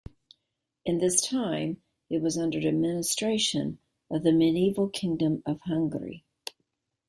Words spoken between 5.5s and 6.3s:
Hungary.